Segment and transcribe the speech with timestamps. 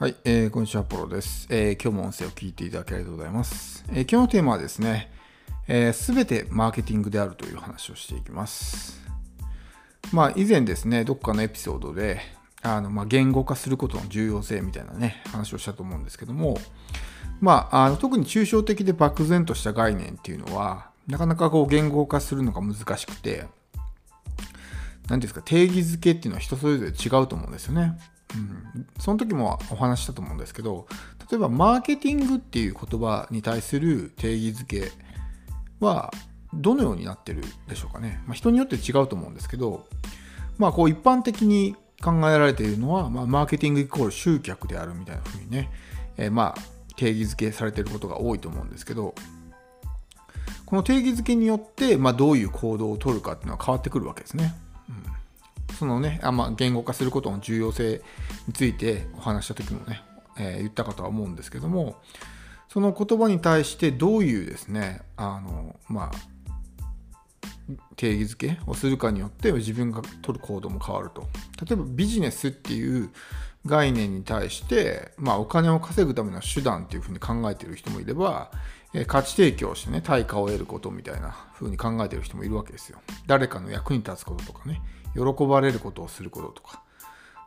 [0.00, 3.84] はい、えー、こんにちは、ポロです、えー今日も音声を聞いていただきありがとうございます。
[3.88, 5.10] えー今日のテーマはですね、
[5.92, 9.00] す、べ、てマーケティングであるという話をしていきます。
[10.12, 12.20] まあ、以前ですね、どっかのエピソードで、
[12.62, 16.58] あのまあ、言語化することの重要性みたいなね、話をしたと思うんですけども、
[17.40, 23.46] まあ、あの特に抽象的で漠然とした概念っていうのは、なかなかこう言語化するのが難しくて、
[25.08, 27.98] 何ですか、定義づけっていうのは人それぞれ違うと思うんですよね。
[28.34, 28.38] う
[28.78, 30.86] ん、その時もお話したと思うんですけど
[31.30, 34.92] 例えばマーケティングっていう言葉に対する定義づけ
[35.80, 36.12] は
[36.52, 39.86] どのようになってるでしょうかね、まあ、人によって違うと思うんですけど
[40.58, 45.70] まあこう一般的に考えられているのは、まあ、マーケティングイコール集客であるみたいな風にね、
[46.16, 49.14] えーまあ定義づけされていることが多いと思うんですけど
[50.66, 54.54] この定義づけによって、まあ、どういう行動を取るかっていうのは変わってくるわけですね。
[55.78, 58.02] そのね、あま、言語化することの重要性
[58.48, 60.02] についてお話した時もね、
[60.36, 61.96] えー言ったかとは思うんですけども、
[62.68, 66.28] その言葉に対してどういうですね、あの、まあ、
[67.96, 71.28] 定義づけをするかによって自分が取る行動も変わると。
[71.64, 73.10] 例えばビジネスっていう
[73.64, 78.50] 概念に対して、まあ、お金を稼ぐための手段っていうふうに考えてる人もいれば、
[79.06, 83.00] 価値提供してね、対価を得ることみたいな風に考えてる人もいるわけですよ。
[83.26, 84.80] 誰かの役に立つこととかね、
[85.14, 86.82] 喜ばれることをすることとか、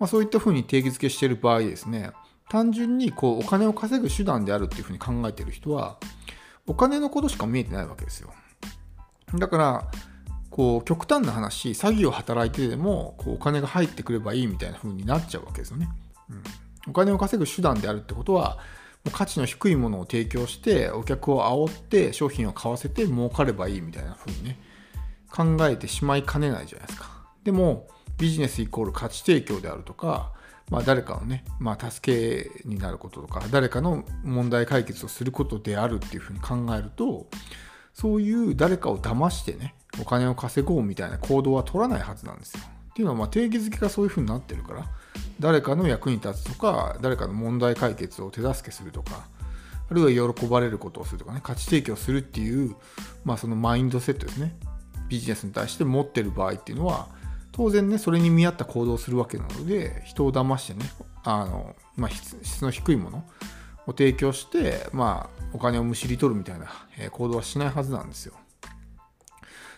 [0.00, 2.10] まあ、そういった風に定義づけしている場合ですね、
[2.48, 5.98] 単純にこうお金を稼ぐ手段であるっていう風に考えてる人は、
[6.66, 8.32] お金のことしか見えてないわけですよ。
[9.34, 9.90] だから、
[10.50, 15.88] こう極端な話、詐欺を働いてでもこうお金が入ってくればいいみたいな風になっちゃうわけですよね。
[16.30, 16.42] うん、
[16.88, 18.58] お金を稼ぐ手段であるってことは、
[19.12, 24.58] 価値の低いものを提供して、お客を煽って商品を買わせて儲かればいいみたいな風にね、
[25.30, 27.08] 考えてしまいかねないじゃないですか。
[27.44, 27.88] でも、
[28.18, 30.32] ビジネスイコール価値提供であるとか、
[30.70, 37.26] まあ、誰かのね、まあ、助けになることとか、誰かの問題解決をすることであるっていうふうに考えると、
[37.94, 42.64] そういう誰かを騙してね、お金を稼ごうみたいな行動は取らないはずなんですよ。
[42.98, 44.84] っていうのは、まあ定義づけがそういうふうになってるから、
[45.38, 49.28] 誰かの役に立つとか、誰かの問題解決を手助けするとか、
[49.88, 52.74] あるいは喜ばれることをするとかね、価値提供するっていう、
[53.24, 54.58] まあそのマインドセットですね。
[55.08, 57.06] ビジネスに対して持ってる場合っていうのは、
[57.52, 60.90] 当然ね、それに見合った行動をするわけなので、人を騙してね、
[61.22, 63.18] あの、まあ質の低いもの
[63.86, 66.66] を提供して、まあお金をむしり取るみたいな
[67.12, 68.34] 行動はしないはずなんですよ。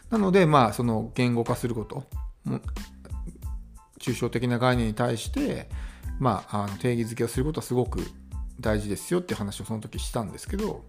[0.09, 2.07] なので、まあその言語化すること、
[4.01, 5.69] 抽象的な概念に対して、
[6.19, 8.01] まあ、あの定義づけをすることはすごく
[8.59, 10.85] 大事ですよって話をその時したんですけど、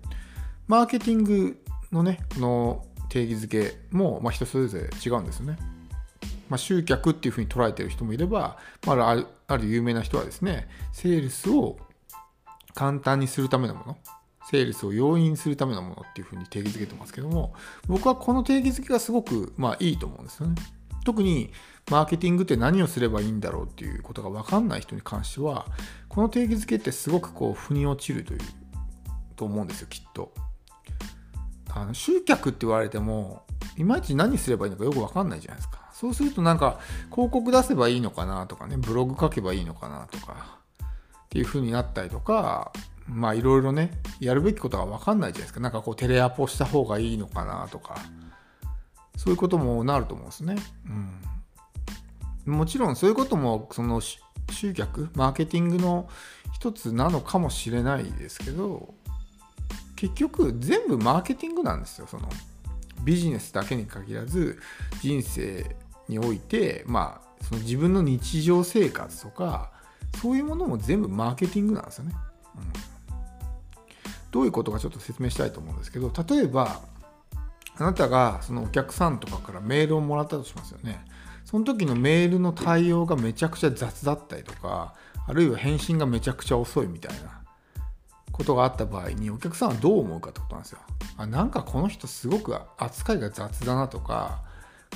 [0.68, 5.58] マーケティングのね、この定義づけも、まあ、人それぞれ違うんですよね。
[6.50, 11.78] まあ、集客っていうふうに捉えてる人もいれば、まあ、あるある有名な人はですね、セールスを
[12.74, 13.98] 簡単にするためのもの、
[14.50, 17.54] セールスを容易にするためのものっていうふうに定義づけてますけども、
[17.88, 20.56] 僕はこの定義づけがすごく、まあ、いいと思うんですよね。
[21.04, 21.52] 特に
[21.90, 25.66] マーケティングって何をすればいいんだろうっていうことが分かんない人に関しては、
[26.08, 28.40] この定義づけってすごくこう、腑に落ちるという、
[29.36, 30.31] と思うんですよ、きっと。
[31.74, 33.46] あの集客って言われても、
[33.78, 35.90] いまいち何すればいいのかよく分かんないじゃないですか。
[35.94, 40.59] そうするとなんか、広告出せばいいのかなとかね、ブログ書けばいいのかなとか、
[41.25, 42.72] っていう風になったりとか、
[43.08, 45.59] まあいろいろね、やるべきことが分かんないじゃないですか。
[45.59, 47.96] なんかこうテレアポした方がいいのかなとか、
[49.16, 50.56] そういうこともなると思うんですね。
[50.86, 51.22] うん。
[52.46, 56.09] もちろんそういうことも、その集客、マーケティングの
[56.53, 58.94] 一つなのかもしれないですけど、
[59.96, 62.07] 結局全部マーケティングなんですよ。
[62.07, 62.29] その
[63.03, 64.59] ビジネスだけに限らず、
[65.02, 65.75] 人生
[66.07, 69.72] において、まあ、その自分の日常生活とか、
[70.22, 72.16] そういうものも全部マーケティングなんですよね。
[72.56, 72.91] うん
[74.31, 76.81] どういうことかちょっと説明したいと思うんですけど、例えば、
[77.78, 81.05] あなたがそのお客さんとかからメールをもらったとしますよね。
[81.46, 84.93] その時のメールの対応がめちゃくちゃ雑だったりとか、
[85.28, 87.41] あるいは返信がめちゃくちゃ遅いみたいな
[88.32, 90.79] ことがあった場合に、お客さんはどう思うかってことなんですよ。
[91.17, 94.41] あなんかこの人すごく扱いが雑だなとか、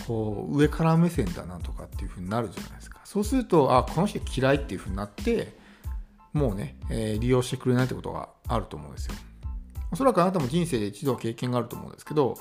[0.07, 3.00] こう上から目線だなとかっていう風になるじゃないですか。
[3.03, 5.57] そうすると、あ、この人嫌いっていう風になって、
[6.33, 9.13] もうね、えー利用してくれないってことがあると思うんですよ。
[9.91, 12.38] おそらくあなたも人生で一度は経験があると思うんですけど、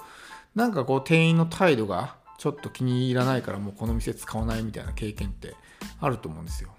[0.54, 5.54] なんかこう店員の態度がちょっと気に入らないからもうこの店使わないみたいな経験って
[6.00, 6.70] あると思うんですよ。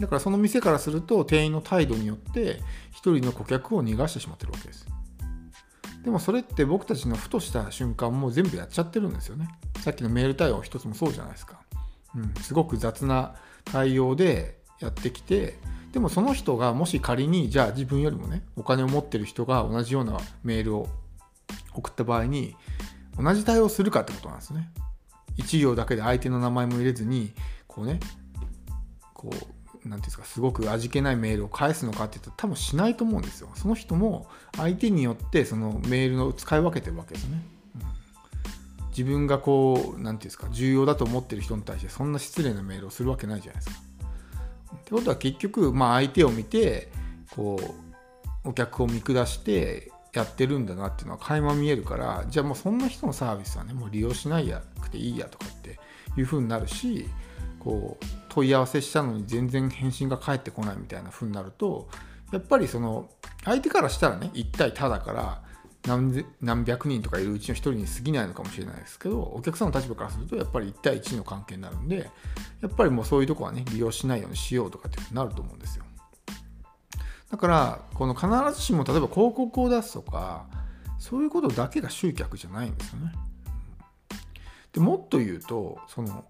[0.00, 2.60] だからその店からすると店員の態度によって
[2.90, 4.86] 一人の顧客を逃がしてしまってるわけです。
[6.04, 9.48] でもそれって僕たちのふとした瞬間も全部やっちゃってるんですよね。
[9.80, 11.60] さっきのメール対応一つもそうじゃないですか。
[12.14, 13.34] うん、すごく雑な
[13.64, 15.58] 対応でやってきて、
[15.92, 20.88] でもその人がもし仮にじゃあ自分よりもねお金を持ってる人が同じようなメールを
[21.72, 22.56] 送った場合に
[23.16, 24.70] 同じ対応するかってことなんですね。
[25.38, 27.32] 1行だけで相手の名前も入れずに
[27.66, 27.98] こうね
[29.12, 29.48] こう何て
[29.84, 33.50] 言うんですかすごく味気ないメールを返すのかって言ったら多分しないと思うんですよ。
[33.54, 34.26] その人も
[34.56, 37.42] 相手によってそのメールの使い分けてるわけですね。
[38.90, 43.84] 自分がこう何て言うんですか重要だと思ってる人に対してそんな失礼なメールをするわけないじゃないですか。
[44.76, 46.90] ってことは結局、まあ、相手を見て
[47.34, 47.58] こ
[48.44, 55.78] うお客を見下してやってるんだなっていうのは垣間見えるからじゃあもうそんな人のサービスはねもう利用しないやくていいやとかって
[56.16, 57.08] いう風になるし
[57.58, 61.88] こう問い合わせしたのに全然返信が返ってこないみたいな風になると
[62.32, 63.10] やっぱりその
[63.44, 65.42] 相手からしたらね1対他だから
[65.86, 72.10] 何何百人とかいるうちの1人に過ぎないのかもしれないですけどお客さんの立場からするとやっぱり1対1の関係になるんで
[72.62, 75.83] やっぱりもうそういうとこはね利用しないようにしようとかってなると思うんですよ。
[77.34, 80.46] だからこの必ずしも例えば広告を出すとか
[81.00, 83.12] そういうことだけが集客じゃないんですよね。
[84.72, 86.24] でもっと言うとその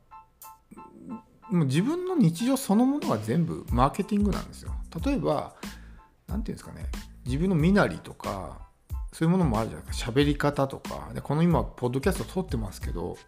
[1.50, 4.72] もう自分の日常そのものが全部マーケティングなんですよ。
[5.04, 5.74] 例えば何て
[6.26, 6.86] 言うんですかね
[7.26, 8.62] 自分の身なりとか
[9.12, 10.10] そういうものもあるじゃないですか。
[10.10, 11.10] 喋り方とか。
[11.12, 13.18] でこの今ポッドキャスト撮ってますけど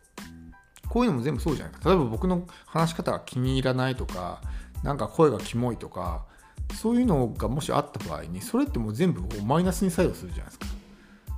[0.88, 1.90] こういうのも全部そうじゃないですか。
[1.90, 4.40] 例えば僕の話し方が気に入らないとか
[4.82, 6.25] なんか声がキモいとか
[6.74, 10.66] そういうのがもしあった場合にそれってもう全部マイナスに作用するじゃないですか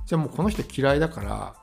[0.05, 1.55] じゃあもうこの人嫌いだから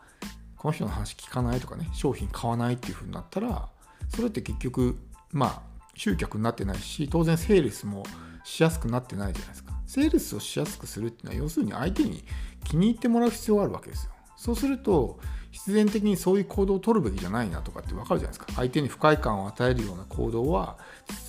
[0.56, 3.68] この人の話聞かないとかね商品買わないっていう風になったら
[4.08, 4.96] それって結局
[5.32, 5.62] まあ
[5.94, 8.04] 集客になってないし当然セールスも
[8.44, 12.24] しやすくなってないじゃないですかセールスをしやすくするっていうのは要するに相手に
[12.64, 14.12] 気に入ってもらう必要があるわけですよ。
[14.36, 15.18] そうすると
[15.50, 20.76] 必然的にそういう行動を取るべきじゃないなとかって分かるじゃないですか相手に不快感を与えるような行動は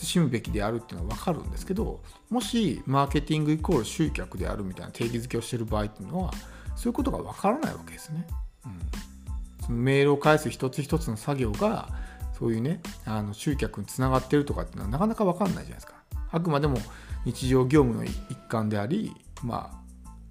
[0.01, 6.31] 慎むべきであるっていうのは分かるんですけどもしマーケティングイコール集客であるみたいな定義づけをしてる場合っていうのは
[6.75, 8.27] そういうことが分からないわけですね。
[8.65, 11.89] うん、そのメールを返す一つ一つの作業が
[12.37, 15.93] そういうねあの集客につながってるとかっていうのはなかなか分かんないじゃないですか。
[16.31, 16.77] あくまでも
[17.25, 18.15] 日常業務の一
[18.49, 19.71] 環でありま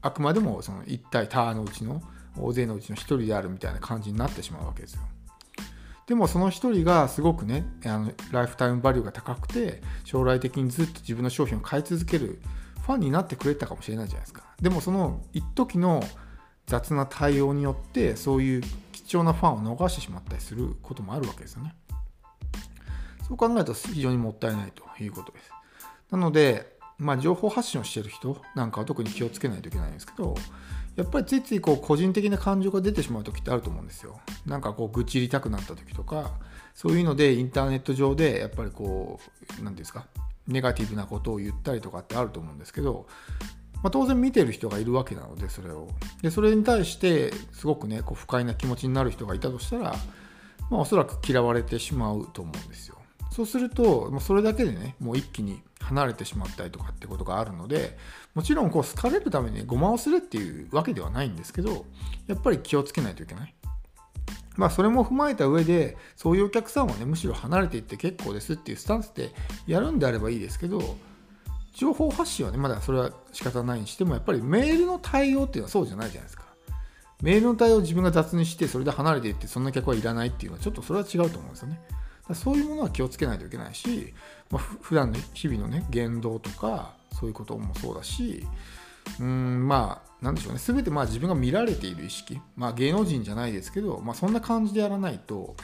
[0.02, 2.02] ああくまでもその1対他のうちの
[2.38, 5.02] 大勢のうちの1人であるみたいな感じになってしまうわけですよ。
[6.06, 12.40] でもその1人がすごくねあのライフタイムバリューが高くて将来的にずっと自分の商品を買い続ける
[12.82, 14.44] ファンになってくれたかもしれないじゃないですか。
[14.60, 16.02] でもその一時の
[16.66, 18.62] 雑な対応によってそういう
[18.92, 21.74] 貴重なファンを逃してしまったりすることもあるわけですよね。
[23.26, 25.50] そう考えると非常にもったいないということです。
[26.10, 30.36] なので、まあ、情報発信をしてる人なんかは特に気をつけないといけないんですけど
[30.96, 34.18] やっぱりついついこう個人的な感情が出てしまう時ってあると思うんですよ。
[34.46, 36.32] なんかこう愚痴りたくなった時とか
[36.74, 39.20] そういうのでインターネット上でやっぱりこ
[39.60, 40.06] う何ですか
[40.48, 43.06] ネガティブなことを言ったりとかってあると思うんですけど、
[43.82, 45.88] まあ、当然見てる人がいるわけなのでそれを
[46.22, 49.94] でそれに対してすごくねこう不快な気持ちになる人がいたとしたら、
[50.70, 52.96] まあ、おそらく嫌われてしまうと思うんですよ。
[53.36, 57.96] そうすると、もうそれだけでね、もう一気に離れてしまったりとかってことがあるので、
[58.34, 61.86] もちろんこう好かれるためにごまをするっていうわけではないんですけど、
[62.26, 63.54] やっぱり気をつけないといけない。
[64.56, 69.32] まあそれも踏まえた上で、そういうお客さんはね、むしろ離れていって結構ですっていうスタンスで
[69.66, 70.96] やるんであればいいですけど、
[71.72, 76.44] 情報発信はね、まだそれは仕方ないにしても、やっぱりメールの対応っていうのはそうじゃないじゃないですか。
[77.22, 81.80] メールの対応を自分が雑にして、それで離れていって、そんな客はいらないっていうのは、ちょっとそれは違うと思うんですよね。
[82.34, 84.12] そういうものは気をつけないといけないし、
[84.50, 88.44] まあ、普段の日々のね言動とかそういうこともそうだし
[89.20, 90.58] うんまあなんでしょうね。
[90.58, 95.54] 全てまあ自分が見られている意識まあ芸能人じゃないですけど、まあ、そんな感じでやらないと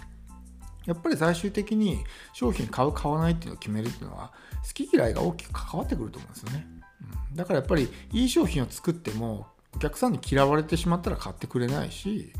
[0.86, 4.32] やっぱり最終的に商品買う買わないっていうのを決めるっていうのは
[4.66, 6.66] 好き嫌いが大きく関わってくると思うんですよね、
[7.30, 12.32] うん、だからやっぱりいい商品を作ってもお客さんに嫌われてしまったら買ってくれないし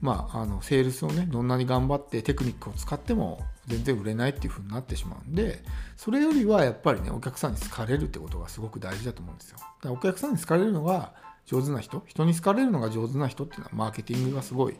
[0.00, 5.62] まあ、あのセールスをねどんなに頑張ってテクニックを使っても全然売れないっていう風になってしまうんで
[5.96, 9.58] それよりはやっぱりねお客さんに好かれるってことがすごく大事だと思うんですよ。
[9.58, 11.12] だからお客さんに好かれるのが
[11.46, 14.76] 上手な人人に好かれるのが上手な人っていうのはマーケティングがすごい、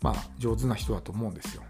[0.00, 1.62] まあ、上手な人だと思うんですよ。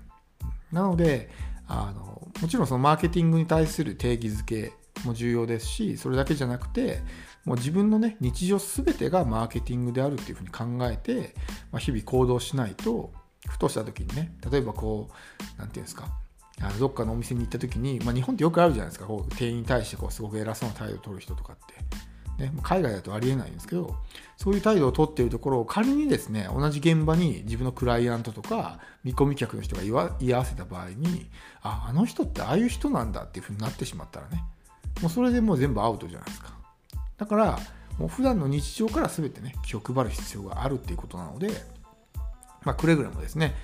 [0.72, 1.30] なので
[1.66, 4.72] あのもちろんそのマーケティングに対する定義づけ
[5.04, 7.02] も重要ですしそれだけじゃなくて
[7.44, 11.34] もう自分のね日常全てがマーケティングであるっていうふうに考えて、
[11.72, 13.12] まあ、日々行動しないと
[13.48, 16.08] ふとした時にね例えばこう何て言うんですか
[16.60, 22.12] あのどっかのお店に行った時に、まあ、日本ってよくあるじゃないですかこう店員に対してこうすごく偉そうな態度を取る人とかって。
[22.38, 23.94] ね、海外だとありえないんですけど
[24.38, 31.30] そういう態度を取っているところを仮にですね同じ現場に自分のクライアントとか見込み客の人が言わ言い合わせた場合に
[31.60, 34.44] ああの人ってああいう人なんだっていうふうになってしまったらね
[35.00, 36.52] もうそれでもう全部アウトじゃないですか。
[37.16, 37.58] だから
[37.98, 41.50] もう普段の日常から全てね気を配る必要があるっていうことなので、
[42.64, 43.54] まあ、くれぐれもですね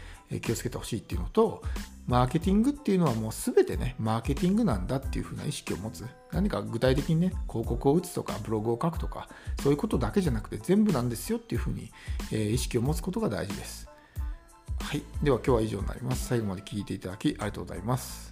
[0.43, 1.63] 気をつけてほしいっていうのと
[2.07, 9.29] マーケティングっていうのはもう全てねマーケティングなんだっていうふうな意識を持つ何か具体的にね広告を打つとかブログを書くとか
[9.63, 11.91] そういうことだけじゃなくて全部なんですよっていうふうに、
[12.33, 13.89] え意識を持つことが大事です。
[14.81, 15.03] はい。
[15.23, 16.27] では今日は以上になります。
[16.27, 18.28] 最後まで聞いていただきありがとうございます。